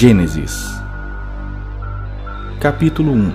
[0.00, 0.64] Gênesis,
[2.60, 3.32] capítulo 1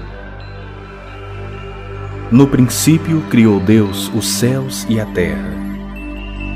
[2.31, 5.51] No princípio criou Deus os céus e a terra.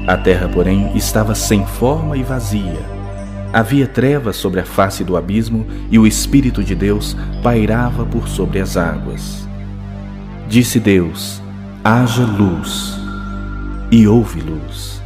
[0.07, 2.79] A terra, porém, estava sem forma e vazia.
[3.51, 7.13] Havia trevas sobre a face do abismo e o Espírito de Deus
[7.43, 9.45] pairava por sobre as águas.
[10.47, 11.41] Disse Deus:
[11.83, 12.97] haja luz,
[13.91, 15.01] e houve luz.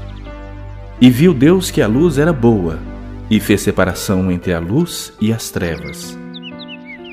[1.02, 2.91] E viu Deus que a luz era boa
[3.32, 6.20] e fez separação entre a luz e as trevas.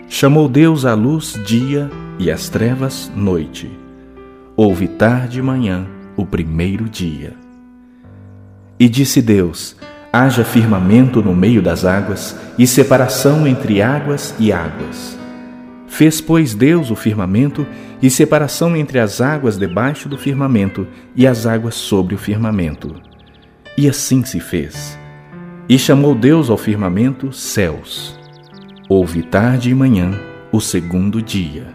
[0.08, 3.70] Chamou Deus a luz dia e as trevas noite.
[4.56, 5.86] Houve tarde e manhã
[6.16, 7.34] o primeiro dia.
[8.80, 9.76] E disse Deus:
[10.12, 15.16] haja firmamento no meio das águas e separação entre águas e águas.
[15.86, 17.64] Fez, pois, Deus o firmamento
[18.02, 22.96] e separação entre as águas debaixo do firmamento e as águas sobre o firmamento.
[23.76, 24.98] E assim se fez.
[25.68, 28.18] E chamou Deus ao firmamento céus.
[28.88, 30.18] Houve tarde e manhã
[30.50, 31.66] o segundo dia.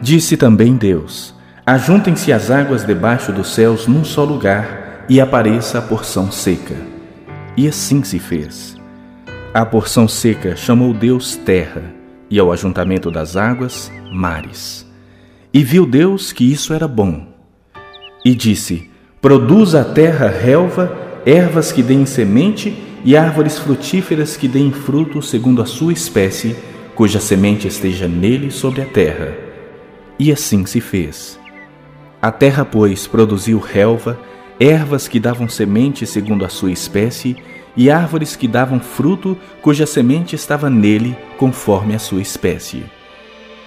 [0.00, 1.34] Disse também Deus:
[1.66, 6.74] Ajuntem-se as águas debaixo dos céus num só lugar, e apareça a porção seca.
[7.54, 8.74] E assim se fez.
[9.52, 11.82] A porção seca chamou Deus terra,
[12.30, 14.90] e ao ajuntamento das águas, mares.
[15.52, 17.26] E viu Deus que isso era bom.
[18.24, 22.72] E disse: Produza a terra relva ervas que deem semente
[23.04, 26.56] e árvores frutíferas que deem fruto segundo a sua espécie,
[26.94, 29.36] cuja semente esteja nele sobre a terra.
[30.20, 31.38] E assim se fez.
[32.22, 34.18] A terra, pois, produziu relva,
[34.58, 37.36] ervas que davam semente segundo a sua espécie,
[37.76, 42.84] e árvores que davam fruto, cuja semente estava nele conforme a sua espécie.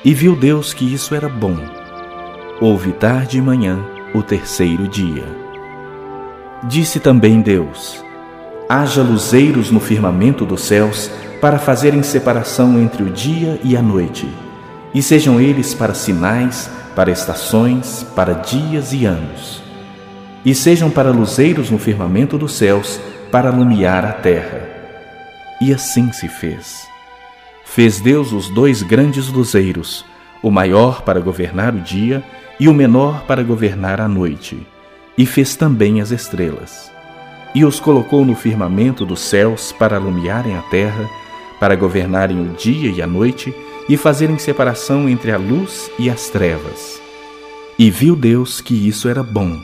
[0.04, 1.58] E viu Deus que isso era bom.
[2.60, 5.49] Houve tarde e manhã o terceiro dia.
[6.64, 8.04] Disse também Deus:
[8.68, 14.28] Haja luzeiros no firmamento dos céus para fazerem separação entre o dia e a noite,
[14.94, 19.64] e sejam eles para sinais, para estações, para dias e anos.
[20.44, 23.00] E sejam para luzeiros no firmamento dos céus
[23.32, 24.68] para alumiar a terra.
[25.62, 26.88] E assim se fez.
[27.64, 30.04] Fez Deus os dois grandes luzeiros,
[30.42, 32.22] o maior para governar o dia
[32.60, 34.68] e o menor para governar a noite
[35.20, 36.90] e fez também as estrelas.
[37.54, 41.10] E os colocou no firmamento dos céus para alumiarem a terra,
[41.60, 43.54] para governarem o dia e a noite
[43.90, 47.02] e fazerem separação entre a luz e as trevas.
[47.78, 49.60] E viu Deus que isso era bom.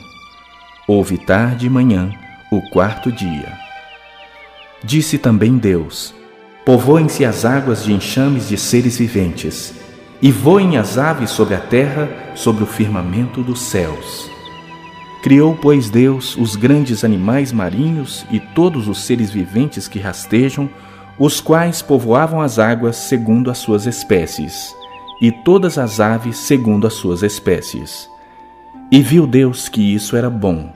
[0.86, 2.12] Houve tarde e manhã,
[2.52, 3.50] o quarto dia.
[4.84, 6.14] Disse também Deus:
[6.66, 9.72] Povoem-se as águas de enxames de seres viventes,
[10.20, 14.35] e voem as aves sobre a terra, sobre o firmamento dos céus.
[15.26, 20.70] Criou, pois, Deus os grandes animais marinhos e todos os seres viventes que rastejam,
[21.18, 24.72] os quais povoavam as águas segundo as suas espécies,
[25.20, 28.08] e todas as aves segundo as suas espécies.
[28.88, 30.72] E viu Deus que isso era bom.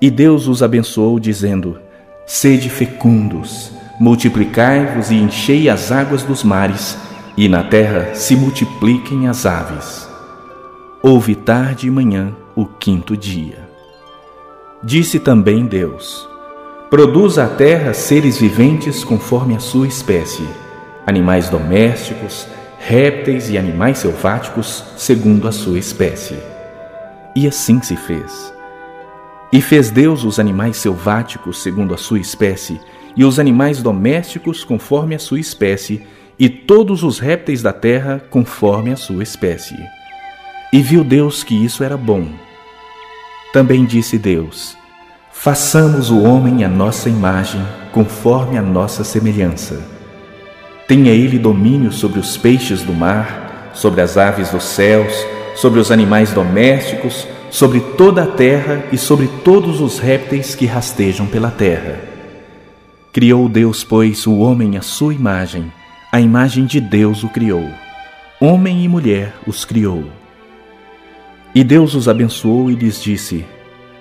[0.00, 1.78] E Deus os abençoou, dizendo:
[2.26, 3.70] Sede fecundos,
[4.00, 6.96] multiplicai-vos e enchei as águas dos mares,
[7.36, 10.08] e na terra se multipliquem as aves.
[11.02, 13.68] Houve tarde e manhã o quinto dia.
[14.82, 16.28] Disse também Deus:
[16.90, 20.46] Produza a terra seres viventes conforme a sua espécie,
[21.06, 22.46] animais domésticos,
[22.78, 26.36] répteis e animais selváticos segundo a sua espécie.
[27.34, 28.52] E assim se fez.
[29.52, 32.80] E fez Deus os animais selváticos segundo a sua espécie,
[33.16, 36.06] e os animais domésticos conforme a sua espécie,
[36.38, 39.76] e todos os répteis da terra conforme a sua espécie.
[40.72, 42.28] E viu Deus que isso era bom.
[43.52, 44.74] Também disse Deus:
[45.30, 47.60] Façamos o homem à nossa imagem,
[47.92, 49.82] conforme a nossa semelhança.
[50.88, 55.12] Tenha ele domínio sobre os peixes do mar, sobre as aves dos céus,
[55.54, 61.26] sobre os animais domésticos, sobre toda a terra e sobre todos os répteis que rastejam
[61.26, 62.00] pela terra.
[63.12, 65.70] Criou Deus, pois, o homem à sua imagem,
[66.10, 67.68] a imagem de Deus o criou.
[68.40, 70.21] Homem e mulher os criou.
[71.54, 73.44] E Deus os abençoou e lhes disse: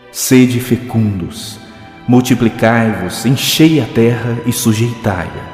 [0.09, 1.59] Sede fecundos,
[2.07, 5.51] multiplicai-vos, enchei a terra e sujeitai-a.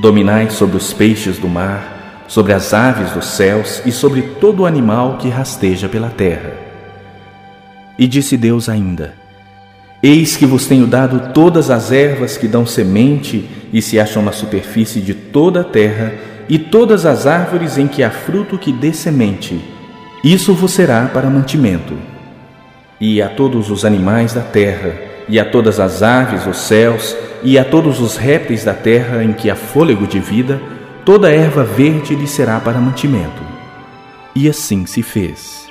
[0.00, 5.18] Dominai sobre os peixes do mar, sobre as aves dos céus e sobre todo animal
[5.18, 6.52] que rasteja pela terra.
[7.98, 9.14] E disse Deus ainda:
[10.00, 14.30] Eis que vos tenho dado todas as ervas que dão semente e se acham na
[14.30, 16.14] superfície de toda a terra,
[16.48, 19.73] e todas as árvores em que há fruto que dê semente
[20.24, 21.94] isso vos será para mantimento.
[22.98, 24.96] E a todos os animais da terra,
[25.28, 29.34] e a todas as aves dos céus, e a todos os répteis da terra em
[29.34, 30.60] que há fôlego de vida,
[31.04, 33.42] toda erva verde lhe será para mantimento.
[34.34, 35.66] E assim se fez.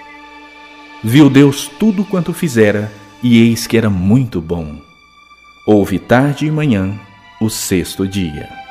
[1.03, 2.91] Viu Deus tudo quanto fizera,
[3.23, 4.75] e eis que era muito bom.
[5.65, 6.93] Houve tarde e manhã,
[7.41, 8.62] o sexto dia.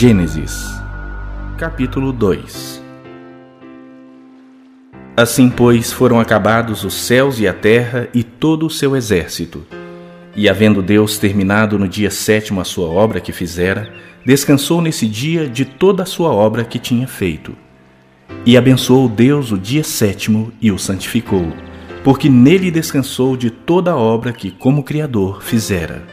[0.00, 0.80] Gênesis,
[1.58, 2.82] capítulo 2
[5.14, 9.62] Assim, pois, foram acabados os céus e a terra e todo o seu exército.
[10.34, 13.92] E, havendo Deus terminado no dia sétimo a sua obra que fizera,
[14.24, 17.54] descansou nesse dia de toda a sua obra que tinha feito.
[18.46, 21.52] E abençoou Deus o dia sétimo e o santificou,
[22.02, 26.09] porque nele descansou de toda a obra que, como Criador, fizera.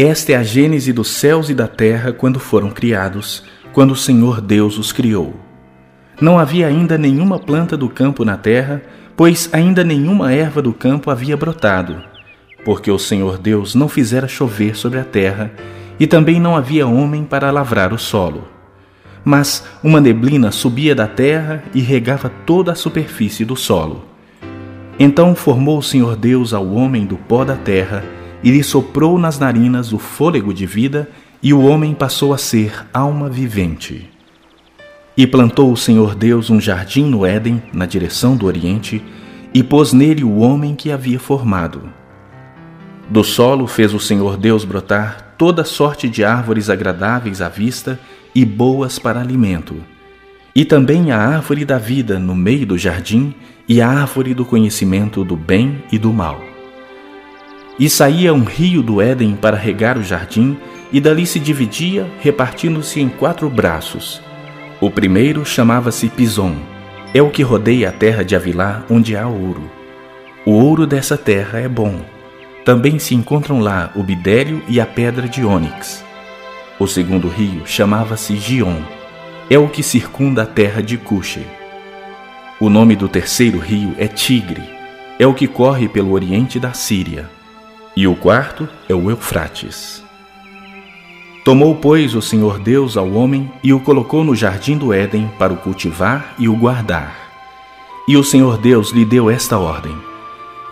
[0.00, 3.42] Esta é a gênese dos céus e da terra quando foram criados,
[3.72, 5.34] quando o Senhor Deus os criou.
[6.20, 8.80] Não havia ainda nenhuma planta do campo na terra,
[9.16, 12.00] pois ainda nenhuma erva do campo havia brotado,
[12.64, 15.50] porque o Senhor Deus não fizera chover sobre a terra,
[15.98, 18.46] e também não havia homem para lavrar o solo.
[19.24, 24.04] Mas uma neblina subia da terra e regava toda a superfície do solo.
[24.96, 28.04] Então formou o Senhor Deus ao homem do pó da terra,
[28.42, 31.08] e lhe soprou nas narinas o fôlego de vida,
[31.42, 34.10] e o homem passou a ser alma vivente.
[35.16, 39.02] E plantou o Senhor Deus um jardim no Éden, na direção do Oriente,
[39.52, 41.82] e pôs nele o homem que havia formado.
[43.08, 47.98] Do solo fez o Senhor Deus brotar toda sorte de árvores agradáveis à vista
[48.34, 49.76] e boas para alimento,
[50.54, 53.34] e também a árvore da vida no meio do jardim
[53.68, 56.47] e a árvore do conhecimento do bem e do mal.
[57.78, 60.58] E saía um rio do Éden para regar o jardim,
[60.92, 64.20] e dali se dividia, repartindo-se em quatro braços.
[64.80, 66.56] O primeiro chamava-se Pison,
[67.14, 69.70] é o que rodeia a terra de Avilá, onde há ouro.
[70.44, 72.00] O ouro dessa terra é bom.
[72.64, 76.04] Também se encontram lá o bidélio e a pedra de ônix.
[76.78, 78.82] O segundo rio chamava-se Gion,
[79.50, 81.46] é o que circunda a terra de Cuxi.
[82.60, 84.62] O nome do terceiro rio é Tigre,
[85.18, 87.37] é o que corre pelo oriente da Síria.
[87.98, 90.04] E o quarto é o Eufrates.
[91.44, 95.52] Tomou, pois, o Senhor Deus ao homem e o colocou no jardim do Éden para
[95.52, 97.12] o cultivar e o guardar.
[98.06, 99.96] E o Senhor Deus lhe deu esta ordem: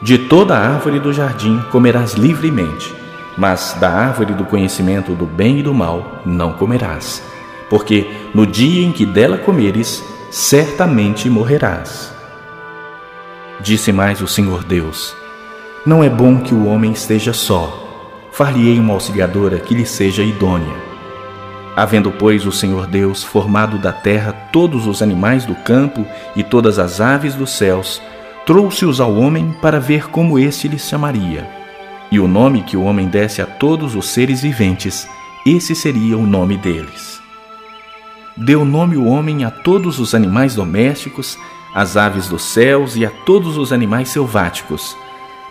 [0.01, 2.95] De toda árvore do jardim comerás livremente,
[3.37, 7.21] mas da árvore do conhecimento do bem e do mal não comerás,
[7.69, 10.01] porque no dia em que dela comeres,
[10.31, 12.15] certamente morrerás.
[13.59, 15.26] Disse mais o Senhor Deus:
[15.87, 17.85] não é bom que o homem esteja só.
[18.33, 20.75] Far-lhe-ei uma auxiliadora que lhe seja idônea.
[21.77, 26.05] Havendo, pois, o Senhor Deus formado da terra todos os animais do campo
[26.35, 28.03] e todas as aves dos céus,
[28.45, 31.49] trouxe-os ao homem para ver como este lhes chamaria.
[32.11, 35.09] E o nome que o homem desse a todos os seres viventes,
[35.47, 37.21] esse seria o nome deles.
[38.37, 41.39] Deu nome o homem a todos os animais domésticos,
[41.73, 44.97] às aves dos céus e a todos os animais selváticos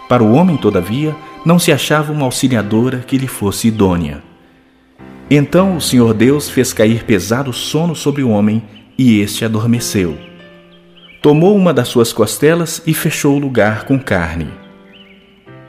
[0.07, 4.21] para o homem, todavia, não se achava uma auxiliadora que lhe fosse idônea.
[5.29, 8.63] Então o Senhor Deus fez cair pesado sono sobre o homem
[8.97, 10.15] e este adormeceu.
[11.21, 14.47] Tomou uma das suas costelas e fechou o lugar com carne.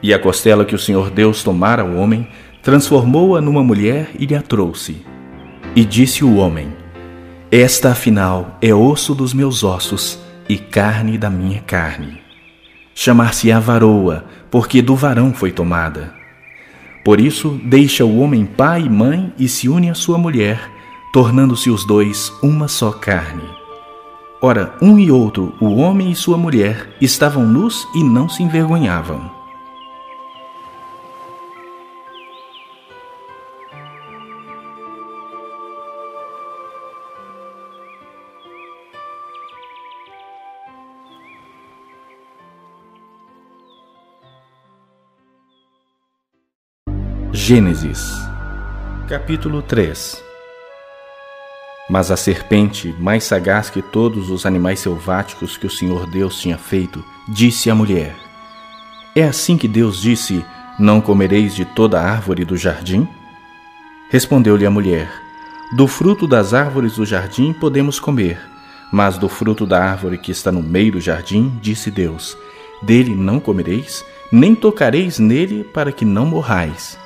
[0.03, 2.29] E a costela que o Senhor Deus tomara ao homem,
[2.63, 4.99] transformou-a numa mulher e lhe a trouxe.
[5.75, 6.69] E disse o homem:
[7.51, 12.26] Esta, afinal, é osso dos meus ossos e carne da minha carne
[12.99, 16.15] chamar-se-á varoa, porque do varão foi tomada.
[17.05, 20.59] Por isso, deixa o homem pai e mãe e se une à sua mulher,
[21.13, 23.45] tornando-se os dois uma só carne.
[24.41, 29.31] Ora, um e outro, o homem e sua mulher, estavam nus e não se envergonhavam.
[47.49, 48.29] Gênesis,
[49.07, 50.21] capítulo 3
[51.89, 56.59] Mas a serpente, mais sagaz que todos os animais selváticos que o Senhor Deus tinha
[56.59, 58.17] feito, disse à mulher:
[59.15, 60.45] É assim que Deus disse:
[60.77, 63.07] Não comereis de toda árvore do jardim?
[64.11, 65.09] Respondeu-lhe a mulher:
[65.77, 68.41] Do fruto das árvores do jardim podemos comer,
[68.91, 72.37] Mas do fruto da árvore que está no meio do jardim, disse Deus:
[72.83, 77.06] Dele não comereis, nem tocareis nele, para que não morrais.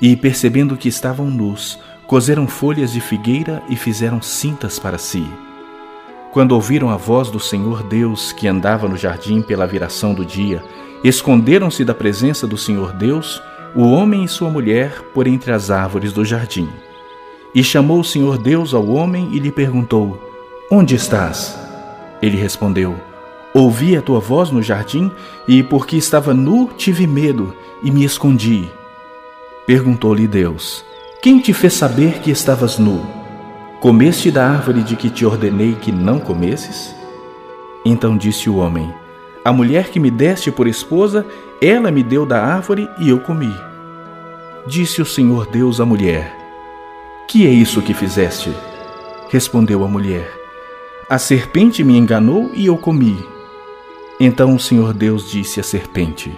[0.00, 5.24] e, percebendo que estavam nus, coseram folhas de figueira e fizeram cintas para si.
[6.32, 10.62] Quando ouviram a voz do Senhor Deus que andava no jardim pela viração do dia,
[11.02, 13.42] esconderam-se da presença do Senhor Deus,
[13.74, 16.68] o homem e sua mulher, por entre as árvores do jardim.
[17.54, 20.20] E chamou o Senhor Deus ao homem e lhe perguntou:
[20.70, 21.58] Onde estás?
[22.22, 22.94] Ele respondeu:
[23.52, 25.10] Ouvi a tua voz no jardim,
[25.48, 28.68] e porque estava nu, tive medo e me escondi.
[29.66, 30.84] Perguntou-lhe Deus:
[31.22, 33.06] Quem te fez saber que estavas nu?
[33.80, 36.94] Comeste da árvore de que te ordenei que não comesses?
[37.84, 38.92] Então disse o homem:
[39.44, 41.26] A mulher que me deste por esposa,
[41.60, 43.54] ela me deu da árvore e eu comi.
[44.66, 46.40] Disse o Senhor Deus à mulher:
[47.30, 48.52] que é isso que fizeste?
[49.28, 50.28] Respondeu a mulher:
[51.08, 53.24] A serpente me enganou e eu comi.
[54.18, 56.36] Então o Senhor Deus disse à serpente: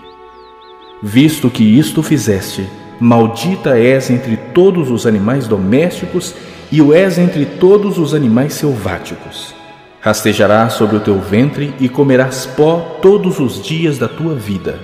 [1.02, 2.69] Visto que isto fizeste,
[3.02, 6.37] maldita és entre todos os animais domésticos
[6.71, 9.52] e o és entre todos os animais selváticos.
[10.00, 14.78] Rastejarás sobre o teu ventre e comerás pó todos os dias da tua vida.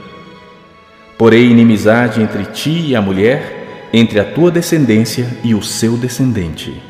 [1.16, 6.82] Porém, inimizade entre ti e a mulher, entre a tua descendência e o seu descendente.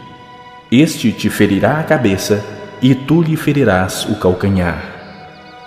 [0.73, 2.43] Este te ferirá a cabeça,
[2.81, 4.83] e tu lhe ferirás o calcanhar.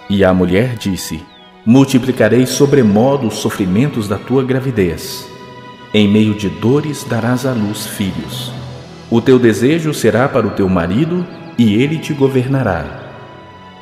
[0.10, 1.22] E a mulher disse:
[1.64, 5.31] Multiplicarei sobremodo os sofrimentos da tua gravidez.
[5.94, 8.50] Em meio de dores darás à luz filhos.
[9.10, 12.86] O teu desejo será para o teu marido, e ele te governará.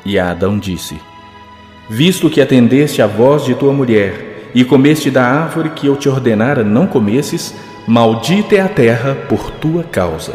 [0.04, 1.00] E Adão disse:
[1.88, 6.10] Visto que atendeste à voz de tua mulher, e comeste da árvore que eu te
[6.10, 7.54] ordenara não comesses,
[7.88, 10.34] maldita é a terra por tua causa.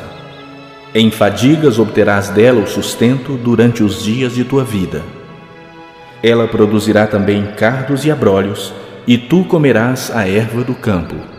[0.94, 5.02] Em fadigas obterás dela o sustento durante os dias de tua vida.
[6.22, 8.72] Ela produzirá também cardos e abrolhos,
[9.08, 11.33] e tu comerás a erva do campo.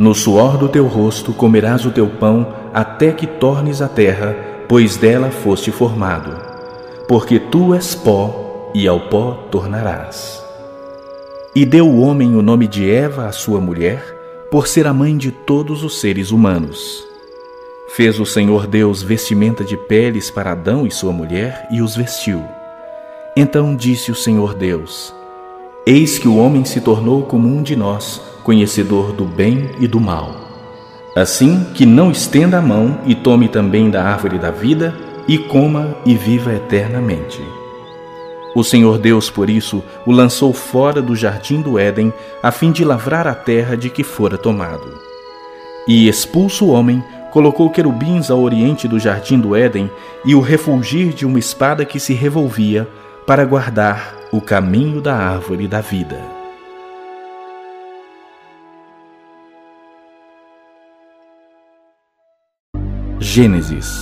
[0.00, 4.34] No suor do teu rosto comerás o teu pão até que tornes a terra,
[4.66, 6.40] pois dela foste formado.
[7.06, 10.42] Porque tu és pó, e ao pó tornarás.
[11.54, 14.02] E deu o homem o nome de Eva à sua mulher,
[14.50, 17.04] por ser a mãe de todos os seres humanos.
[17.94, 22.42] Fez o Senhor Deus vestimenta de peles para Adão e sua mulher e os vestiu.
[23.36, 25.12] Então disse o Senhor Deus:
[25.86, 30.00] Eis que o homem se tornou como um de nós, conhecedor do bem e do
[30.00, 30.34] mal.
[31.14, 34.92] Assim que não estenda a mão e tome também da árvore da vida,
[35.28, 37.40] e coma e viva eternamente.
[38.56, 42.84] O Senhor Deus, por isso, o lançou fora do jardim do Éden, a fim de
[42.84, 44.98] lavrar a terra de que fora tomado.
[45.86, 49.88] E, expulso o homem, colocou querubins ao oriente do jardim do Éden
[50.24, 52.88] e o refulgir de uma espada que se revolvia
[53.24, 56.39] para guardar o caminho da árvore da vida.
[63.22, 64.00] Gênesis,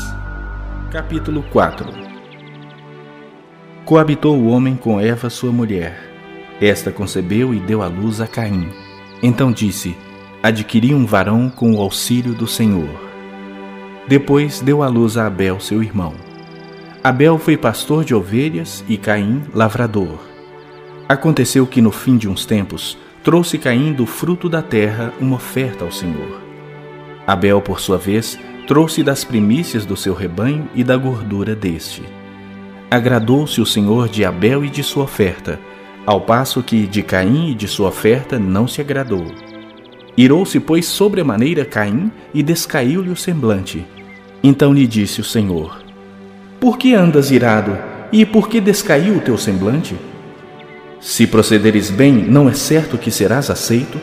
[0.93, 1.89] capítulo 4
[3.85, 5.99] Coabitou o homem com Eva, sua mulher.
[6.61, 8.69] Esta concebeu e deu à luz a Caim.
[9.21, 9.97] Então disse:
[10.41, 12.89] Adquiri um varão com o auxílio do Senhor.
[14.07, 16.15] Depois deu à luz a Abel, seu irmão.
[17.03, 20.21] Abel foi pastor de ovelhas e Caim lavrador.
[21.09, 25.85] Aconteceu que no fim de uns tempos trouxe Caim do fruto da terra uma oferta
[25.85, 26.41] ao Senhor.
[27.27, 32.03] Abel, por sua vez, trouxe das primícias do seu rebanho e da gordura deste.
[32.91, 35.59] Agradou-se o Senhor de Abel e de sua oferta,
[36.05, 39.25] ao passo que de Caim e de sua oferta não se agradou.
[40.19, 43.87] Irou-se, pois, sobremaneira Caim e descaiu-lhe o semblante.
[44.43, 45.83] Então lhe disse o Senhor:
[46.61, 47.79] Por que andas irado
[48.13, 49.97] e por que descaiu o teu semblante?
[51.01, 53.99] Se procederes bem, não é certo que serás aceito?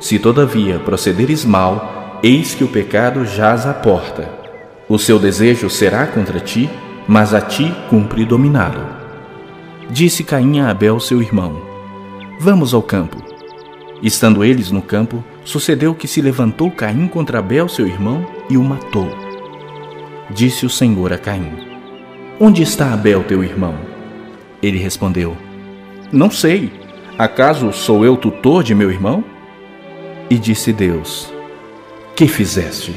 [0.00, 4.28] Se todavia procederes mal, eis que o pecado jaz à porta.
[4.88, 6.68] O seu desejo será contra ti,
[7.06, 8.86] mas a ti cumpre dominá-lo.
[9.90, 11.60] Disse Caim a Abel, seu irmão:
[12.38, 13.16] Vamos ao campo.
[14.02, 18.62] Estando eles no campo, sucedeu que se levantou Caim contra Abel, seu irmão, e o
[18.62, 19.08] matou.
[20.30, 21.72] Disse o Senhor a Caim:
[22.44, 23.76] onde está Abel, teu irmão?
[24.60, 25.36] Ele respondeu:
[26.10, 26.72] Não sei.
[27.16, 29.22] Acaso sou eu tutor de meu irmão?
[30.28, 31.31] E disse Deus:
[32.22, 32.94] Que fizeste?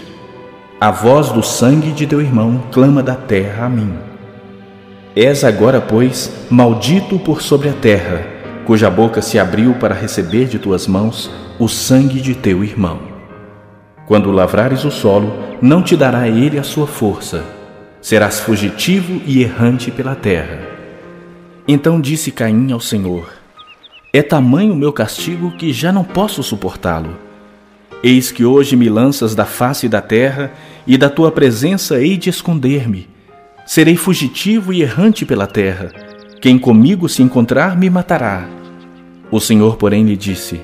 [0.80, 3.98] A voz do sangue de teu irmão clama da terra a mim.
[5.16, 8.24] És agora, pois, maldito por sobre a terra,
[8.68, 13.00] cuja boca se abriu para receber de tuas mãos o sangue de teu irmão.
[14.06, 17.44] Quando lavrares o solo, não te dará ele a sua força.
[18.00, 20.60] Serás fugitivo e errante pela terra.
[21.68, 23.28] Então disse Caim ao Senhor:
[24.14, 27.25] É tamanho o meu castigo que já não posso suportá-lo.
[28.08, 30.52] Eis que hoje me lanças da face da terra,
[30.86, 33.10] e da tua presença hei de esconder-me.
[33.66, 35.92] Serei fugitivo e errante pela terra.
[36.40, 38.48] Quem comigo se encontrar me matará.
[39.32, 40.62] O Senhor, porém, lhe disse: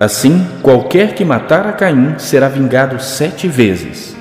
[0.00, 4.16] Assim, qualquer que matar a Caim será vingado sete vezes.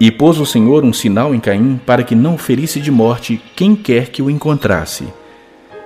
[0.00, 3.76] E pôs o Senhor um sinal em Caim para que não ferisse de morte quem
[3.76, 5.04] quer que o encontrasse.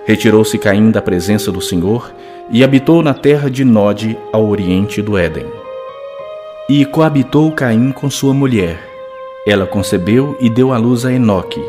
[0.06, 2.14] Retirou-se Caim da presença do Senhor
[2.52, 5.57] e habitou na terra de Nod, ao oriente do Éden.
[6.70, 8.78] E coabitou Caim com sua mulher.
[9.46, 11.64] Ela concebeu e deu à luz a Enoque.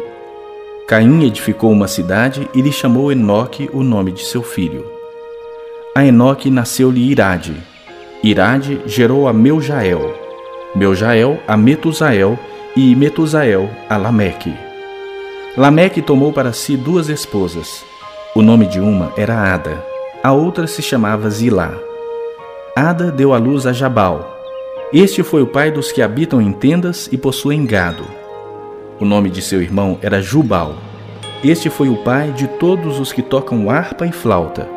[0.90, 4.86] Caim edificou uma cidade e lhe chamou Enoque o nome de seu filho.
[5.96, 7.56] A Enoque nasceu-lhe Irade.
[8.22, 10.14] Irade gerou a Meujael.
[10.76, 12.38] Meujael a Metusael
[12.76, 14.54] e Metusael a Lameque.
[15.56, 17.86] Lameque tomou para si duas esposas.
[18.36, 19.82] O nome de uma era Ada,
[20.22, 21.72] a outra se chamava Zilá.
[22.76, 24.39] Ada deu à luz a Jabal.
[24.92, 28.04] Este foi o pai dos que habitam em tendas e possuem gado.
[29.00, 30.74] O nome de seu irmão era Jubal.
[31.44, 34.68] Este foi o pai de todos os que tocam harpa e flauta.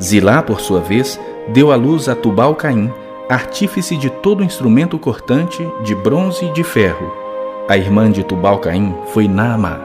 [0.00, 2.92] Zilá, por sua vez, deu à luz a Tubal-Caim,
[3.28, 7.12] artífice de todo instrumento cortante, de bronze e de ferro.
[7.68, 9.80] A irmã de Tubal-Caim foi Naamá.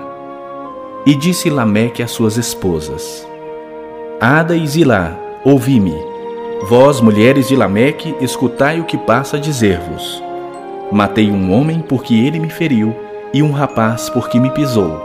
[1.07, 3.27] E disse Lameque às suas esposas:
[4.21, 6.12] Ada e Zilá, ouvi-me.
[6.65, 10.23] Vós, mulheres de Lameque, escutai o que passa a dizer-vos.
[10.89, 12.95] Matei um homem porque ele me feriu,
[13.33, 15.01] e um rapaz porque me pisou.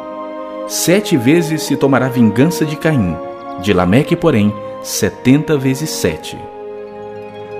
[0.68, 3.16] Sete vezes se tomará vingança de Caim.
[3.60, 6.38] De Lameque, porém, setenta vezes sete.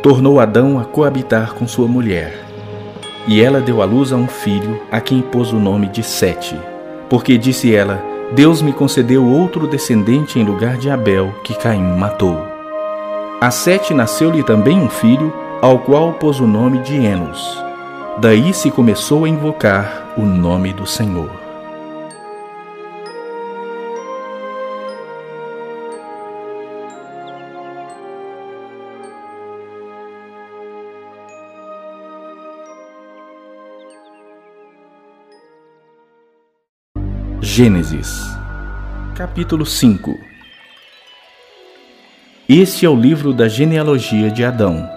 [0.00, 2.38] Tornou Adão a coabitar com sua mulher.
[3.26, 6.56] E ela deu à luz a um filho, a quem pôs o nome de Sete,
[7.10, 12.47] porque disse ela: Deus me concedeu outro descendente em lugar de Abel, que Caim matou.
[13.40, 17.62] A Sete nasceu-lhe também um filho, ao qual pôs o nome de Enos.
[18.20, 21.30] Daí se começou a invocar o nome do Senhor.
[37.40, 38.20] Gênesis,
[39.14, 40.27] capítulo 5
[42.50, 44.88] Este é o livro da genealogia de Adão.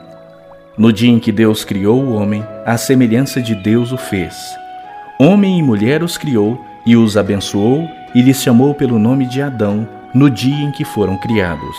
[0.78, 4.34] No dia em que Deus criou o homem, a semelhança de Deus o fez.
[5.20, 9.86] Homem e mulher os criou e os abençoou e lhes chamou pelo nome de Adão
[10.16, 11.76] no dia em que foram criados.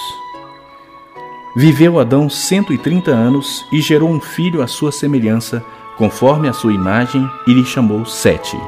[1.56, 5.64] Viveu Adão cento e trinta anos e gerou um filho à sua semelhança,
[5.96, 8.58] conforme a sua imagem, e lhe chamou Sete.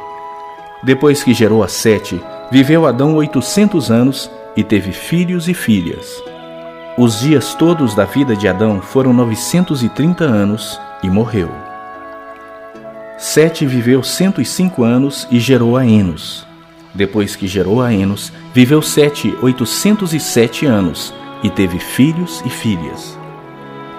[0.83, 2.19] Depois que gerou a Sete,
[2.51, 6.25] viveu Adão oitocentos anos e teve filhos e filhas.
[6.97, 11.51] Os dias todos da vida de Adão foram novecentos e trinta anos e morreu.
[13.19, 16.47] Sete viveu cento e cinco anos e gerou a Enos.
[16.95, 22.49] Depois que gerou a Enos, viveu Sete oitocentos e sete anos e teve filhos e
[22.49, 23.19] filhas.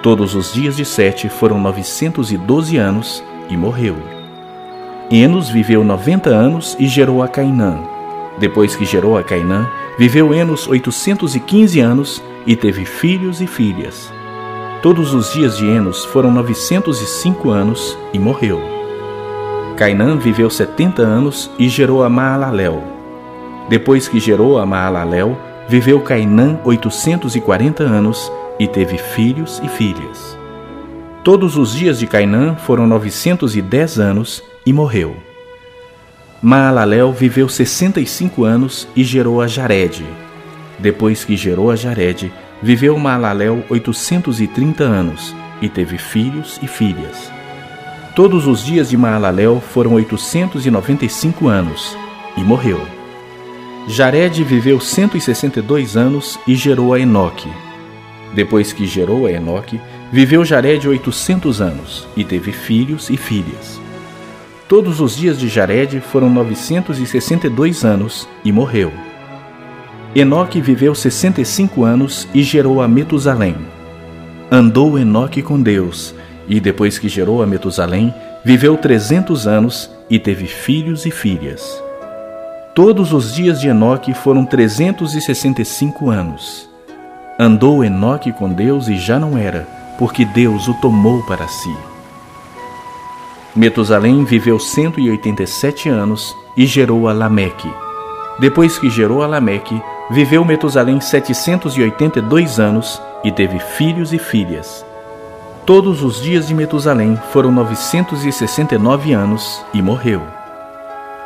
[0.01, 3.97] Todos os dias de Sete foram novecentos e doze anos e morreu.
[5.12, 7.77] Enos viveu noventa anos e gerou a Cainã.
[8.38, 9.67] Depois que gerou a Cainã,
[9.99, 14.12] viveu Enos oitocentos e quinze anos e teve filhos e filhas.
[14.81, 18.62] Todos os dias de Enos foram novecentos e cinco anos e morreu.
[19.75, 22.84] Cainã viveu setenta anos e gerou a Maalalel.
[23.67, 29.67] Depois que gerou a Maalalel, viveu Cainã oitocentos e quarenta anos e teve filhos e
[29.67, 30.38] filhas.
[31.23, 35.15] Todos os dias de Cainã foram novecentos e dez anos e morreu.
[36.41, 40.05] Maalalel viveu 65 anos e gerou a Jared.
[40.80, 47.32] Depois que gerou a Jared, viveu Maalalel 830 anos e teve filhos e filhas.
[48.16, 51.98] Todos os dias de Maalalel foram 895 anos
[52.38, 52.82] e morreu.
[53.88, 57.50] Jared viveu 162 anos e gerou a Enoque.
[58.34, 59.80] Depois que gerou a Enoque,
[60.12, 63.80] viveu Jared 800 anos e teve filhos e filhas.
[64.68, 68.92] todos os dias de Jared foram 962 anos e morreu.
[70.15, 73.54] Enoque viveu 65 anos e gerou a Metusalém.
[74.49, 76.15] Andou Enoque com Deus,
[76.47, 78.13] e depois que gerou a Metusalém,
[78.45, 81.84] viveu 300 anos e teve filhos e filhas.
[82.73, 86.69] Todos os dias de Enoque foram 365 anos.
[87.38, 89.67] Andou Enoque com Deus e já não era,
[89.99, 91.75] porque Deus o tomou para si.
[93.54, 97.69] Metusalém viveu 187 anos e gerou a Lameque.
[98.39, 104.86] Depois que gerou a Lameque, Viveu Metusalém 782 anos e teve filhos e filhas.
[105.65, 110.22] Todos os dias de Metusalém foram 969 anos e morreu.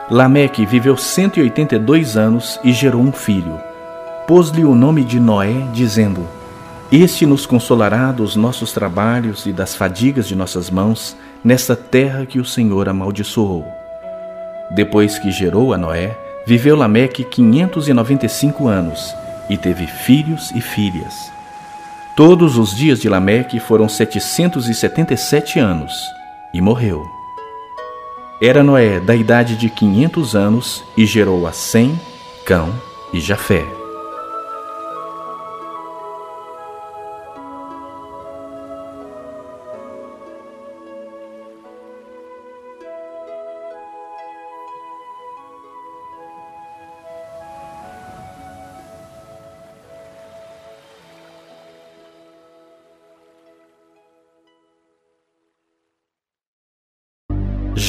[0.09, 3.59] Lameque viveu 182 anos e gerou um filho.
[4.25, 6.25] Pôs-lhe o nome de Noé, dizendo:
[6.89, 12.39] Este nos consolará dos nossos trabalhos e das fadigas de nossas mãos nesta terra que
[12.39, 13.67] o Senhor amaldiçoou.
[14.71, 19.15] Depois que gerou a Noé, Viveu Lameque 595 anos
[19.49, 21.31] e teve filhos e filhas.
[22.15, 25.93] Todos os dias de Lameque foram 777 anos
[26.53, 27.05] e morreu.
[28.41, 31.99] Era Noé da idade de 500 anos e gerou a Sem,
[32.45, 32.73] Cão
[33.13, 33.78] e Jafé.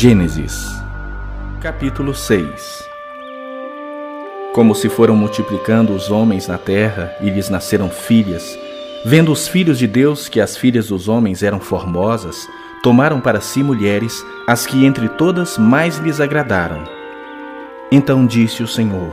[0.03, 0.83] Gênesis,
[1.61, 2.89] capítulo 6
[4.55, 8.59] Como se foram multiplicando os homens na terra e lhes nasceram filhas,
[9.05, 12.49] vendo os filhos de Deus que as filhas dos homens eram formosas,
[12.83, 16.83] tomaram para si mulheres, as que entre todas mais lhes agradaram.
[17.93, 19.13] Então disse o Senhor: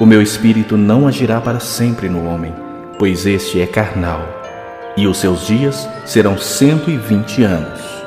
[0.00, 2.54] O meu espírito não agirá para sempre no homem,
[2.98, 4.26] pois este é carnal,
[4.96, 7.97] e os seus dias serão cento e vinte anos.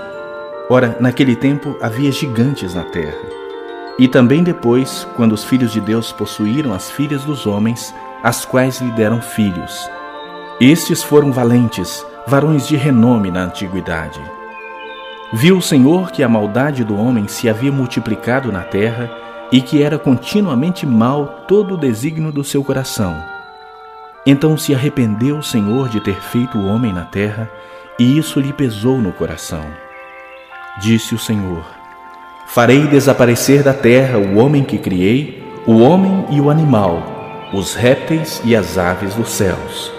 [0.71, 3.27] Ora, naquele tempo havia gigantes na terra.
[3.99, 8.79] E também depois, quando os filhos de Deus possuíram as filhas dos homens, as quais
[8.79, 9.89] lhe deram filhos.
[10.61, 14.21] Estes foram valentes, varões de renome na antiguidade.
[15.33, 19.11] Viu o Senhor que a maldade do homem se havia multiplicado na terra
[19.51, 23.21] e que era continuamente mal todo o desígnio do seu coração.
[24.25, 27.51] Então se arrependeu o Senhor de ter feito o homem na terra,
[27.99, 29.90] e isso lhe pesou no coração.
[30.79, 31.65] Disse o Senhor:
[32.47, 38.41] Farei desaparecer da terra o homem que criei, o homem e o animal, os répteis
[38.43, 39.91] e as aves dos céus,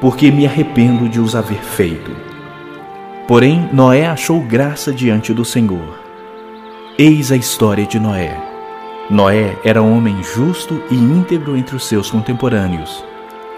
[0.00, 2.10] porque me arrependo de os haver feito.
[3.26, 5.98] Porém, Noé achou graça diante do Senhor.
[6.98, 8.40] Eis a história de Noé.
[9.10, 13.04] Noé era homem justo e íntegro entre os seus contemporâneos.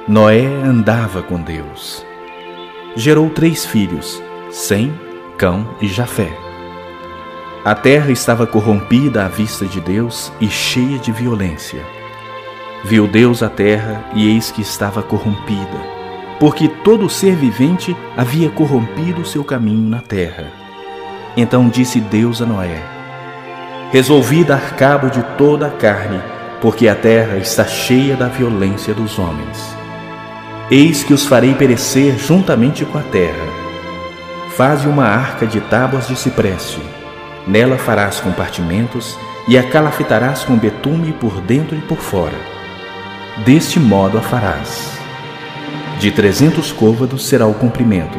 [0.07, 2.05] Noé andava com Deus.
[2.97, 4.93] Gerou três filhos, Sem,
[5.37, 6.48] Cão e Jafé.
[7.65, 11.85] A terra estava corrompida à vista de Deus e cheia de violência.
[12.85, 15.79] Viu Deus a terra e eis que estava corrompida,
[16.39, 20.47] porque todo ser vivente havia corrompido seu caminho na terra.
[21.37, 22.81] Então disse Deus a Noé:
[23.91, 26.23] Resolvi dar cabo de toda a carne,
[26.61, 29.77] porque a terra está cheia da violência dos homens.
[30.71, 33.47] Eis que os farei perecer juntamente com a terra.
[34.57, 36.98] Faze uma arca de tábuas de cipreste
[37.49, 42.37] Nela farás compartimentos e a calafitarás com betume por dentro e por fora.
[43.47, 44.99] Deste modo a farás.
[45.99, 48.19] De trezentos côvados será o comprimento,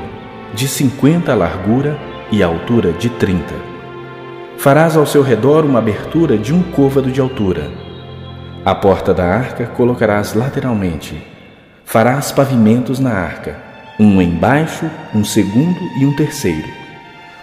[0.55, 1.95] de cinquenta a largura
[2.31, 3.53] e a altura de trinta.
[4.57, 7.69] Farás ao seu redor uma abertura de um côvado de altura.
[8.65, 11.21] A porta da arca colocarás lateralmente.
[11.85, 13.61] Farás pavimentos na arca,
[13.99, 16.78] um embaixo, um segundo e um terceiro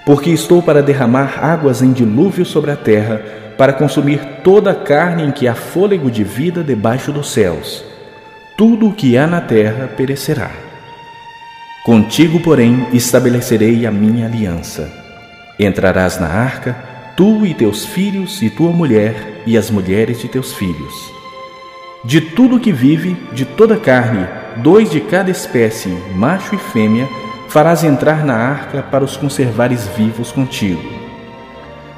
[0.06, 3.20] porque estou para derramar águas em dilúvio sobre a terra,
[3.58, 7.84] para consumir toda a carne em que há fôlego de vida debaixo dos céus.
[8.56, 10.52] Tudo o que há na terra perecerá.
[11.84, 14.88] Contigo, porém, estabelecerei a minha aliança.
[15.58, 16.76] Entrarás na arca,
[17.16, 20.94] tu e teus filhos, e tua mulher, e as mulheres de teus filhos.
[22.04, 24.24] De tudo que vive, de toda carne,
[24.58, 27.08] dois de cada espécie, macho e fêmea,
[27.56, 30.82] farás entrar na arca para os conservares vivos contigo.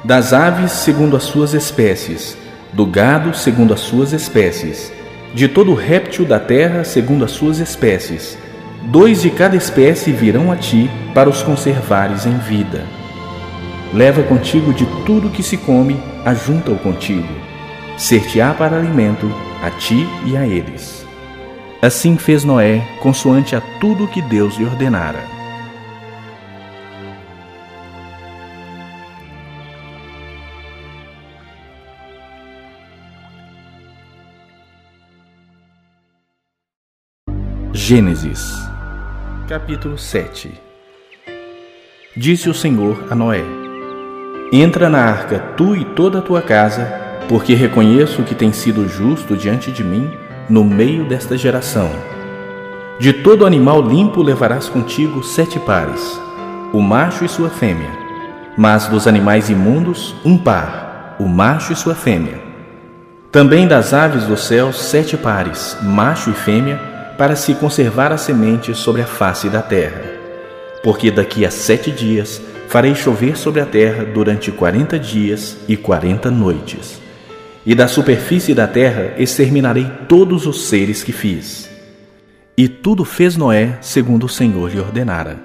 [0.05, 2.37] Das aves, segundo as suas espécies,
[2.71, 4.89] do gado, segundo as suas espécies,
[5.33, 8.37] de todo réptil da terra, segundo as suas espécies,
[8.83, 12.85] dois de cada espécie virão a ti para os conservares em vida.
[13.93, 17.27] leva contigo de tudo que se come, ajunta-o contigo.
[17.97, 19.29] Ser-te-á para alimento
[19.61, 21.05] a ti e a eles.
[21.81, 25.38] Assim fez Noé, consoante a tudo que Deus lhe ordenara.
[37.71, 38.67] Gênesis,
[39.47, 40.59] capítulo 7
[42.17, 43.43] Disse o Senhor a Noé:
[44.51, 46.91] Entra na arca, tu e toda a tua casa,
[47.27, 50.09] porque reconheço que tens sido justo diante de mim
[50.49, 51.91] no meio desta geração.
[52.99, 56.19] De todo animal limpo levarás contigo sete pares,
[56.73, 57.91] o macho e sua fêmea,
[58.57, 62.41] mas dos animais imundos, um par, o macho e sua fêmea.
[63.31, 66.88] Também das aves dos céus, sete pares, macho e fêmea,
[67.19, 70.01] para se conservar a semente sobre a face da terra.
[70.81, 76.31] Porque daqui a sete dias farei chover sobre a terra durante quarenta dias e quarenta
[76.31, 76.99] noites
[77.65, 81.69] e da superfície da terra exterminarei todos os seres que fiz.
[82.57, 85.37] E tudo fez Noé segundo o Senhor lhe ordenara.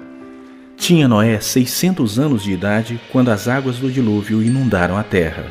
[0.75, 5.45] Tinha Noé seiscentos anos de idade quando as águas do dilúvio inundaram a terra.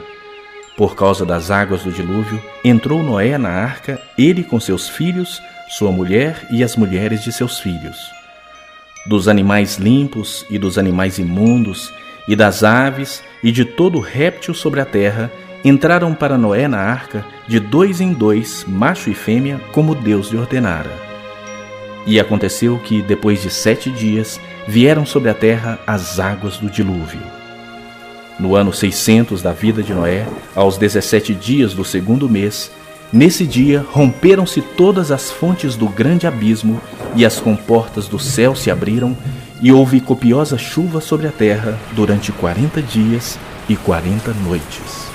[0.77, 5.91] Por causa das águas do dilúvio, entrou Noé na arca, ele com seus filhos, sua
[5.91, 8.11] mulher e as mulheres de seus filhos.
[9.07, 11.93] Dos animais limpos e dos animais imundos,
[12.27, 15.31] e das aves e de todo réptil sobre a terra,
[15.65, 20.39] entraram para Noé na arca de dois em dois, macho e fêmea, como Deus lhe
[20.39, 20.91] ordenara.
[22.07, 27.21] E aconteceu que, depois de sete dias, vieram sobre a terra as águas do dilúvio.
[28.39, 32.71] No ano 600 da vida de Noé, aos dezessete dias do segundo mês,
[33.15, 36.81] nesse dia romperam-se todas as fontes do grande abismo
[37.15, 39.17] e as comportas do céu se abriram
[39.63, 45.07] e houve copiosa chuva sobre a terra durante quarenta dias e quarenta noites.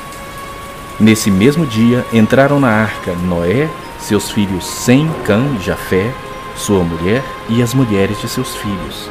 [0.98, 6.10] Nesse mesmo dia entraram na arca Noé, seus filhos Sem, Cã e Jafé,
[6.56, 9.10] sua mulher e as mulheres de seus filhos.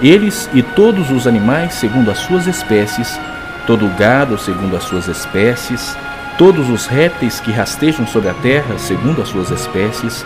[0.00, 3.20] Eles e todos os animais segundo as suas espécies,
[3.66, 5.94] todo o gado segundo as suas espécies,
[6.36, 10.24] todos os répteis que rastejam sobre a terra segundo as suas espécies,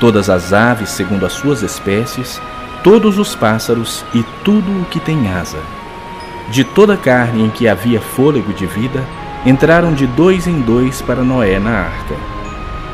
[0.00, 2.40] todas as aves segundo as suas espécies,
[2.82, 5.58] todos os pássaros e tudo o que tem asa.
[6.50, 9.02] De toda carne em que havia fôlego de vida,
[9.46, 12.14] entraram de dois em dois para Noé na arca.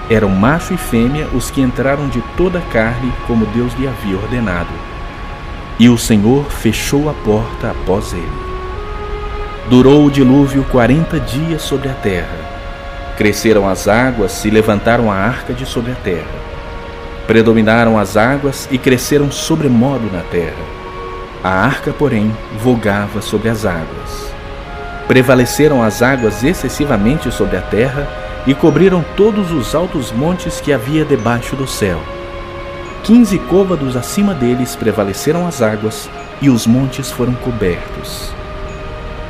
[0.08, 4.16] Eram macho e fêmea os que entraram de toda a carne, como Deus lhe havia
[4.16, 4.72] ordenado.
[5.78, 8.50] E o Senhor fechou a porta após ele.
[9.68, 12.39] Durou o dilúvio quarenta dias sobre a terra.
[13.20, 16.24] Cresceram as águas e levantaram a arca de sobre a terra.
[17.26, 20.64] Predominaram as águas e cresceram sobremodo na terra.
[21.44, 24.32] A arca, porém, vogava sobre as águas.
[25.06, 28.08] Prevaleceram as águas excessivamente sobre a terra
[28.46, 32.00] e cobriram todos os altos montes que havia debaixo do céu.
[33.02, 36.08] Quinze côvados acima deles prevaleceram as águas
[36.40, 38.32] e os montes foram cobertos.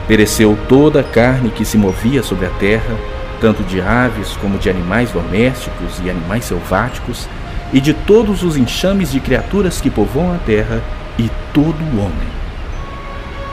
[0.06, 2.96] Pereceu toda a carne que se movia sobre a terra,
[3.40, 7.28] tanto de aves como de animais domésticos e animais selváticos,
[7.72, 10.82] e de todos os enxames de criaturas que povoam a terra,
[11.18, 12.40] e todo o homem.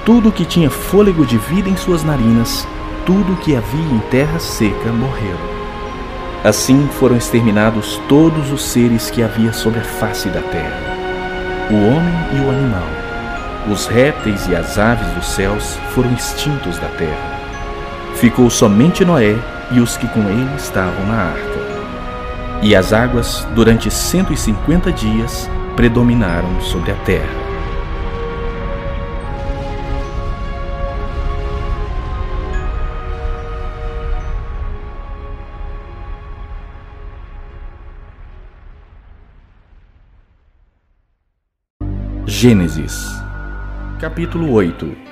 [0.06, 2.68] Tudo que tinha fôlego de vida em suas narinas,
[3.06, 5.38] tudo que havia em terra seca morreu.
[6.44, 10.80] Assim foram exterminados todos os seres que havia sobre a face da terra:
[11.70, 12.88] o homem e o animal.
[13.70, 17.38] Os répteis e as aves dos céus foram extintos da terra.
[18.16, 19.38] Ficou somente Noé
[19.72, 21.68] e os que com ele estavam na arca.
[22.62, 27.48] E as águas, durante cento e cinquenta dias, predominaram sobre a terra.
[42.26, 43.08] Gênesis,
[44.00, 45.07] capítulo 8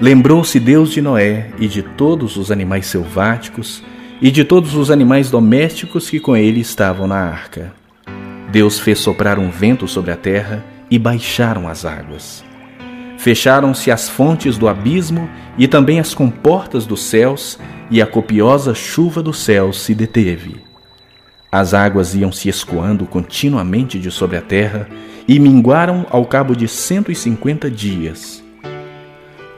[0.00, 3.82] Lembrou-se Deus de Noé e de todos os animais selváticos
[4.18, 7.74] e de todos os animais domésticos que com ele estavam na arca.
[8.50, 12.42] Deus fez soprar um vento sobre a terra e baixaram as águas.
[13.18, 17.58] Fecharam-se as fontes do abismo e também as comportas dos céus,
[17.90, 20.56] e a copiosa chuva do céu se deteve.
[21.52, 24.88] As águas iam se escoando continuamente de sobre a terra
[25.28, 28.39] e minguaram ao cabo de cento e cinquenta dias.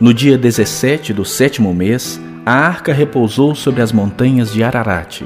[0.03, 5.23] No dia 17 do sétimo mês, a arca repousou sobre as montanhas de Ararat.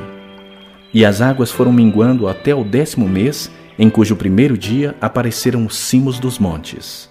[0.92, 5.78] E as águas foram minguando até o décimo mês, em cujo primeiro dia apareceram os
[5.78, 7.08] cimos dos montes.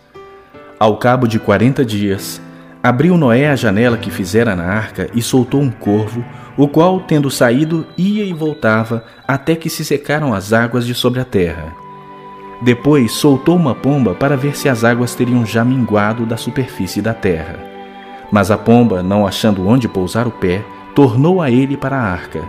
[0.79, 2.39] Ao cabo de quarenta dias,
[2.83, 6.23] abriu Noé a janela que fizera na arca e soltou um corvo,
[6.55, 11.19] o qual, tendo saído, ia e voltava até que se secaram as águas de sobre
[11.19, 11.84] a terra.
[12.61, 17.13] Depois soltou uma pomba para ver se as águas teriam já minguado da superfície da
[17.13, 17.59] terra.
[18.31, 20.63] Mas a pomba, não achando onde pousar o pé,
[20.95, 22.41] tornou a ele para a arca,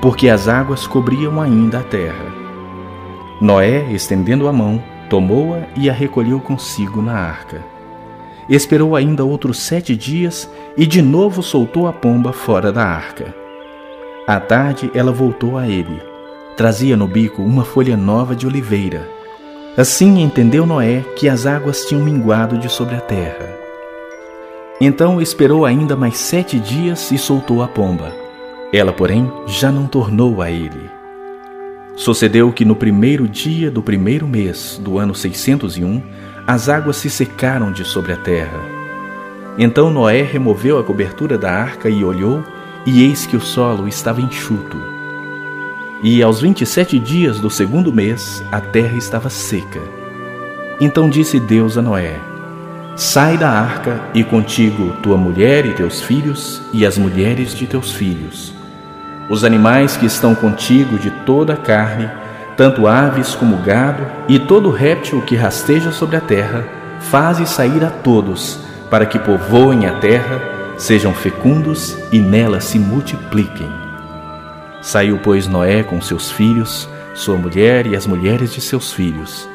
[0.00, 2.26] porque as águas cobriam ainda a terra.
[3.40, 7.64] Noé, estendendo a mão, tomou-a e a recolheu consigo na arca.
[8.48, 13.34] Esperou ainda outros sete dias e de novo soltou a pomba fora da arca.
[14.26, 16.00] À tarde ela voltou a ele.
[16.56, 19.15] Trazia no bico uma folha nova de oliveira.
[19.76, 23.46] Assim entendeu Noé que as águas tinham minguado de sobre a terra.
[24.80, 28.10] Então esperou ainda mais sete dias e soltou a pomba.
[28.72, 30.90] Ela, porém, já não tornou a ele.
[31.94, 36.02] Sucedeu que no primeiro dia do primeiro mês do ano 601,
[36.46, 38.60] as águas se secaram de sobre a terra.
[39.58, 42.42] Então Noé removeu a cobertura da arca e olhou,
[42.86, 44.95] e eis que o solo estava enxuto.
[46.02, 49.80] E aos vinte e sete dias do segundo mês, a terra estava seca.
[50.80, 52.20] Então disse Deus a Noé:
[52.94, 57.92] Sai da arca, e contigo tua mulher e teus filhos, e as mulheres de teus
[57.92, 58.56] filhos
[59.28, 62.08] os animais que estão contigo de toda a carne,
[62.56, 66.64] tanto aves como gado, e todo réptil que rasteja sobre a terra,
[67.00, 68.58] faze sair a todos,
[68.90, 70.40] para que povoem a terra,
[70.78, 73.85] sejam fecundos e nela se multipliquem.
[74.86, 79.48] Saiu, pois, Noé com seus filhos, sua mulher e as mulheres de seus filhos.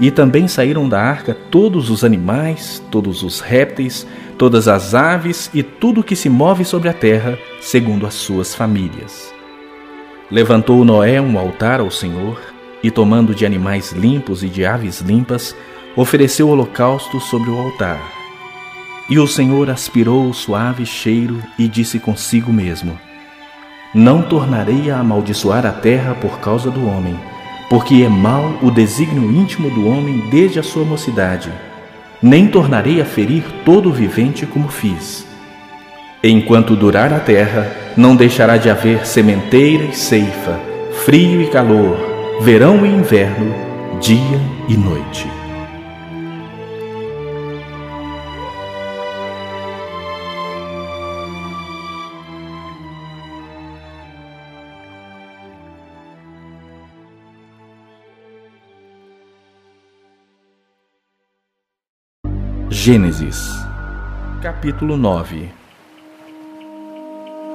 [0.00, 4.04] E também saíram da arca todos os animais, todos os répteis,
[4.36, 9.32] todas as aves e tudo que se move sobre a terra, segundo as suas famílias.
[10.28, 12.40] Levantou Noé um altar ao Senhor,
[12.82, 15.54] e tomando de animais limpos e de aves limpas,
[15.94, 18.02] ofereceu holocausto sobre o altar.
[19.08, 22.98] E o Senhor aspirou o suave cheiro e disse consigo mesmo:
[23.94, 27.18] Não tornarei a amaldiçoar a terra por causa do homem,
[27.70, 31.52] porque é mau o desígnio íntimo do homem desde a sua mocidade
[32.24, 35.26] nem tornarei a ferir todo o vivente como fiz.
[36.22, 40.58] Enquanto durar a terra, não deixará de haver sementeira e ceifa,
[41.04, 41.98] frio e calor,
[42.40, 43.54] verão e inverno,
[44.00, 45.43] dia e noite.
[62.86, 63.50] Gênesis,
[64.42, 65.48] capítulo 9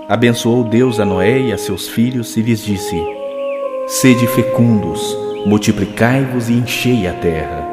[0.09, 2.99] Abençoou Deus a Noé e a seus filhos e lhes disse:
[3.85, 5.15] Sede fecundos,
[5.45, 7.63] multiplicai-vos e enchei a terra.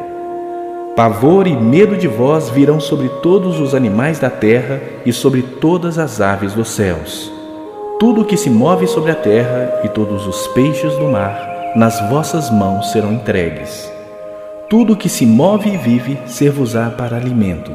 [0.94, 5.98] Pavor e medo de vós virão sobre todos os animais da terra e sobre todas
[5.98, 7.32] as aves dos céus.
[7.98, 12.50] Tudo que se move sobre a terra e todos os peixes do mar, nas vossas
[12.50, 13.95] mãos serão entregues
[14.68, 17.70] tudo que se move e vive ser-vos-á para alimento.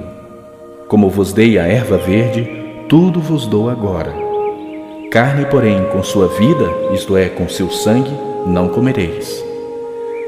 [0.89, 2.45] Como vos dei a erva verde,
[2.89, 4.13] tudo vos dou agora.
[5.09, 8.11] Carne, porém, com sua vida, isto é, com seu sangue,
[8.45, 9.41] não comereis.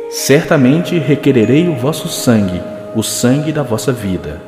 [0.09, 2.61] Certamente requererei o vosso sangue,
[2.95, 4.41] o sangue da vossa vida.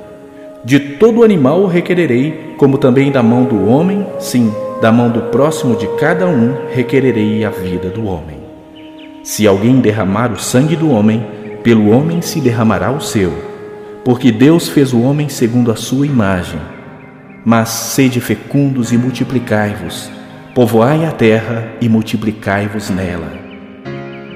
[0.63, 5.75] De todo animal requererei, como também da mão do homem, sim, da mão do próximo
[5.75, 8.38] de cada um requererei a vida do homem.
[9.21, 11.34] Se alguém derramar o sangue do homem,
[11.65, 13.34] pelo homem se derramará o seu,
[14.04, 16.60] porque Deus fez o homem segundo a sua imagem.
[17.43, 20.12] Mas sede fecundos e multiplicai-vos,
[20.54, 23.32] povoai a terra e multiplicai-vos nela.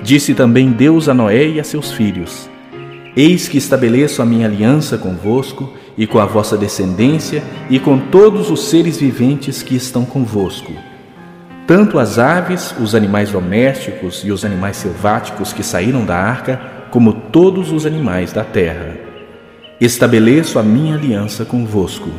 [0.02, 2.50] Disse também Deus a Noé e a seus filhos:
[3.16, 8.50] Eis que estabeleço a minha aliança convosco e com a vossa descendência e com todos
[8.50, 10.74] os seres viventes que estão convosco.
[11.68, 17.14] Tanto as aves, os animais domésticos e os animais selváticos que saíram da arca, como
[17.14, 18.98] todos os animais da terra.
[19.80, 22.10] Estabeleço a minha aliança convosco.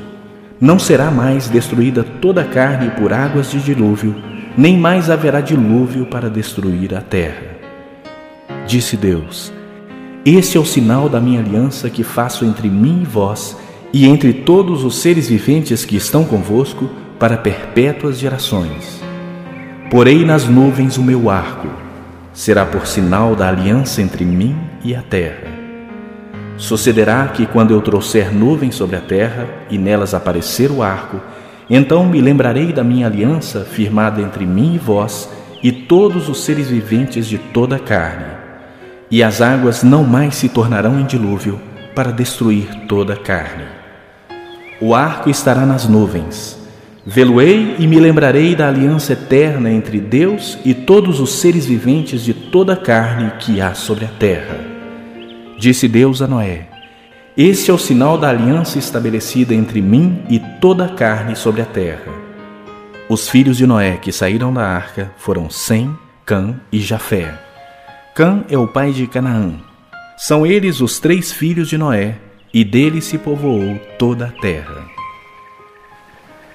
[0.61, 4.15] Não será mais destruída toda a carne por águas de dilúvio,
[4.57, 7.59] nem mais haverá dilúvio para destruir a terra.
[8.67, 9.53] Disse Deus:
[10.25, 13.57] Este é o sinal da minha aliança que faço entre mim e vós,
[13.93, 19.03] e entre todos os seres viventes que estão convosco, para perpétuas gerações.
[19.91, 21.90] Porei nas nuvens o meu arco
[22.33, 25.49] será por sinal da aliança entre mim e a terra.
[26.57, 31.21] Sucederá que, quando eu trouxer nuvens sobre a terra e nelas aparecer o arco,
[31.69, 35.31] então me lembrarei da minha aliança firmada entre mim e vós
[35.63, 38.27] e todos os seres viventes de toda a carne.
[39.11, 41.59] E as águas não mais se tornarão em dilúvio,
[41.95, 43.65] para destruir toda a carne.
[44.81, 46.60] O arco estará nas nuvens.
[47.05, 52.35] Vê-lo-ei e me lembrarei da aliança eterna entre Deus e todos os seres viventes de
[52.35, 54.61] toda a carne que há sobre a terra.
[55.59, 56.69] Disse Deus a Noé:
[57.35, 61.67] Este é o sinal da aliança estabelecida entre mim e toda a carne sobre a
[61.67, 62.13] terra.
[63.09, 65.97] Os filhos de Noé que saíram da arca foram Sem,
[66.27, 67.35] Cã e Jafé.
[68.15, 69.55] Cã é o pai de Canaã.
[70.19, 72.19] São eles os três filhos de Noé,
[72.53, 75.00] e dele se povoou toda a terra.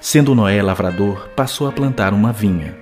[0.00, 2.76] Sendo Noé lavrador, passou a plantar uma vinha.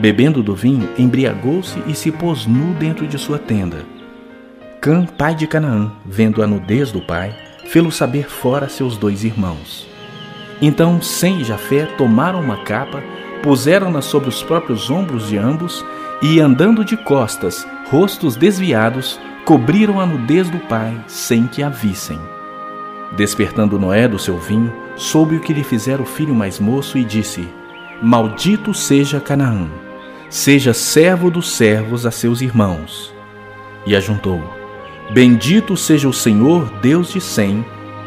[0.00, 3.84] Bebendo do vinho, embriagou-se e se pôs nu dentro de sua tenda.
[4.80, 7.34] Cã, pai de Canaã, vendo a nudez do pai,
[7.66, 9.86] fê-lo saber fora seus dois irmãos.
[10.62, 13.02] Então Sem e Jafé tomaram uma capa,
[13.42, 15.84] puseram-na sobre os próprios ombros de ambos
[16.22, 22.18] e, andando de costas, rostos desviados, cobriram a nudez do pai sem que a vissem.
[23.16, 27.04] Despertando Noé do seu vinho, soube o que lhe fizera o filho mais moço e
[27.04, 27.48] disse:
[28.00, 29.68] Maldito seja Canaã,
[30.28, 33.12] seja servo dos servos a seus irmãos.
[33.84, 34.40] E ajuntou:
[35.10, 37.64] Bendito seja o Senhor, Deus de Sem,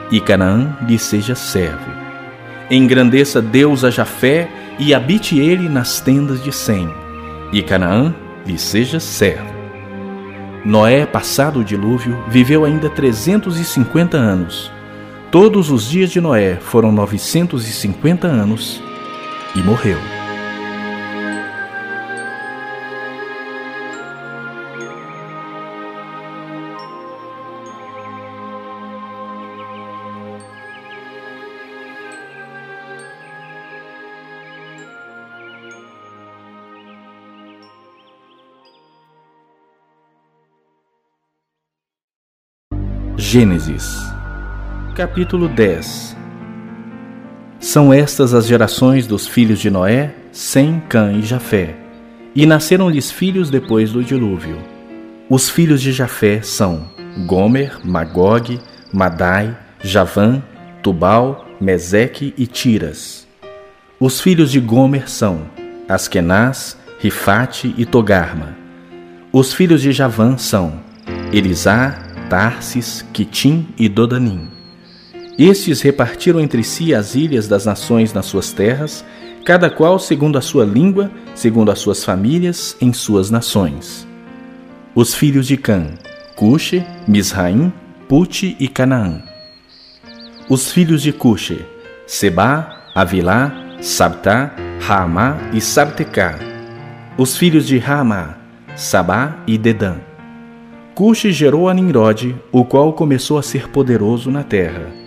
[0.10, 1.91] e Canaã lhe seja servo.
[2.72, 4.49] Engrandeça Deus a Jafé
[4.80, 6.89] e habite ele nas tendas de Sem,
[7.51, 9.54] e Canaã lhe seja servo.
[10.64, 14.72] Noé, passado o dilúvio, viveu ainda trezentos e cinquenta anos.
[15.34, 18.80] Todos os dias de Noé foram novecentos e cinquenta anos
[19.56, 19.98] e morreu.
[43.18, 44.12] Gênesis,
[44.94, 46.16] capítulo 10
[47.60, 51.76] São estas as gerações dos filhos de Noé, Sem, Cã e Jafé,
[52.36, 54.58] e nasceram-lhes filhos depois do dilúvio.
[55.28, 56.88] Os filhos de Jafé são
[57.26, 58.60] Gomer, Magog,
[58.94, 60.44] Madai, Javã,
[60.84, 63.28] Tubal, Meseque e Tiras.
[64.00, 65.41] Os filhos de Gomer são
[65.89, 68.56] Askenaz, Rifate e Togarma.
[69.32, 70.80] Os filhos de Javã são
[71.32, 71.98] Elisá,
[72.30, 74.53] Tarsis, Quitim e Dodanim.
[75.38, 79.04] Estes repartiram entre si as ilhas das nações nas suas terras,
[79.44, 84.08] cada qual segundo a sua língua, segundo as suas famílias, em suas nações.
[84.94, 85.88] Os filhos de Cã,
[86.36, 87.74] Cuxe, Misraim,
[88.08, 89.24] Pute e Canaã.
[90.48, 91.66] Os filhos de Cuxe,
[92.06, 96.38] Seba, Avilá, Sabtá, Ramá e Sabtecá.
[97.18, 98.38] Os filhos de Ramá,
[98.76, 99.96] Sabá e Dedã.
[100.94, 105.03] Cuxi gerou a Nimrod, o qual começou a ser poderoso na terra.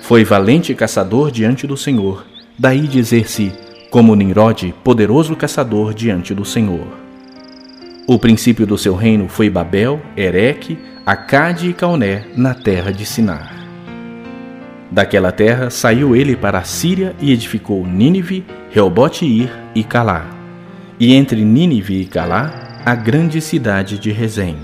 [0.00, 2.26] Foi valente caçador diante do Senhor,
[2.58, 3.52] daí dizer-se,
[3.90, 6.86] como Nimrod, poderoso caçador diante do Senhor.
[8.06, 13.54] O princípio do seu reino foi Babel, Ereque, Acade e Cauné, na terra de Sinar.
[14.90, 20.26] Daquela terra saiu ele para a Síria e edificou Nínive, Reobote-Ir e Calá.
[20.98, 24.56] E entre Nínive e Calá, a grande cidade de Rezém.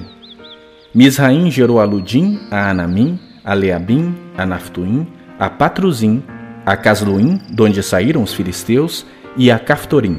[0.92, 5.06] Misraim gerou a Ludim, a Anamim, a Leabim, a Naftuim,
[5.38, 6.22] a Patruzim,
[6.64, 9.06] a Casluim, donde saíram os filisteus,
[9.36, 10.18] e a Caftorim.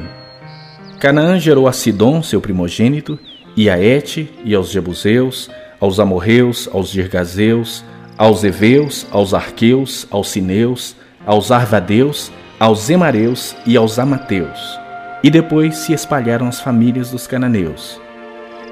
[1.00, 3.20] Canaã gerou a Sidom, seu primogênito,
[3.56, 5.50] e a Et, e aos Jebuseus,
[5.80, 7.84] aos Amorreus, aos Girgazeus,
[8.18, 10.96] aos Eveus, aos Arqueus, aos Sineus,
[11.26, 14.80] aos Arvadeus, aos Emareus e aos Amateus.
[15.24, 18.00] E depois se espalharam as famílias dos cananeus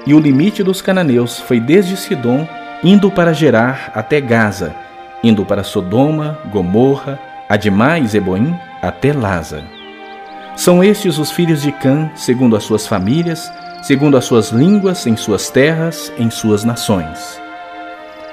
[0.06, 2.46] e o limite dos cananeus foi desde Sidom,
[2.82, 4.74] indo para Gerar até Gaza,
[5.22, 9.62] indo para Sodoma, Gomorra, Admá e Zeboim, até Laza.
[10.56, 13.52] São estes os filhos de Cã, segundo as suas famílias,
[13.82, 17.40] segundo as suas línguas, em suas terras, em suas nações.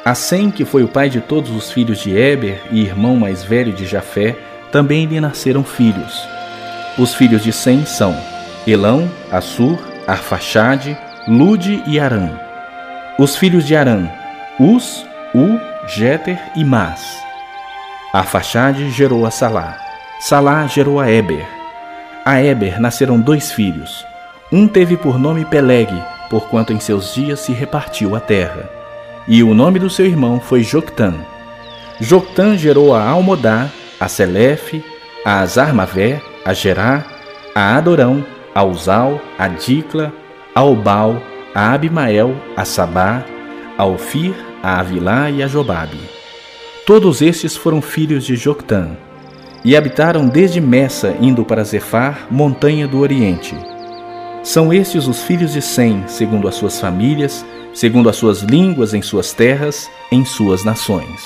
[0.06, 3.44] A Sem, que foi o pai de todos os filhos de Eber e irmão mais
[3.44, 4.36] velho de Jafé,
[4.72, 6.28] também lhe nasceram filhos.
[6.98, 8.16] Os filhos de Sem são
[8.66, 12.30] Elão, Assur, Arfaxade, Lude e Arã.
[13.18, 14.10] Os filhos de Arã,
[14.60, 17.22] Us, U, Jeter e Mas.
[18.14, 19.78] Arfaxade gerou a Salá.
[20.22, 21.46] Salá gerou a Eber.
[22.24, 24.06] A Eber nasceram dois filhos.
[24.50, 25.90] Um teve por nome Peleg,
[26.30, 28.70] porquanto em seus dias se repartiu a terra.
[29.28, 31.14] E o nome do seu irmão foi Joctã.
[32.00, 33.68] Joctã gerou a Almodá,
[34.00, 34.84] a Selefe,
[35.26, 37.04] a Azarmavé, a Gerá,
[37.54, 38.26] a Adorão,
[38.56, 40.14] a Uzal, a Dicla,
[40.56, 41.22] a Obal,
[41.54, 43.24] a Abimael, a Sabá,
[43.78, 45.99] a Ofir, a Avilá e a Jobabe.
[46.88, 48.91] Todos estes foram filhos de Joctã,
[49.66, 53.55] e habitaram desde Messa, indo para Zefar, montanha do Oriente.
[54.41, 59.01] São estes os filhos de Sem, segundo as suas famílias, segundo as suas línguas em
[59.01, 61.22] suas terras, em suas nações.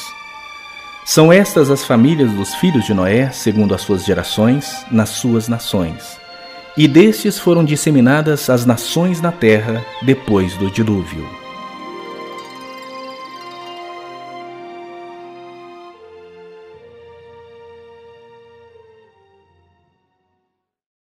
[1.05, 6.19] São estas as famílias dos filhos de Noé, segundo as suas gerações, nas suas nações.
[6.75, 11.46] E destes foram disseminadas as nações na terra depois do dilúvio.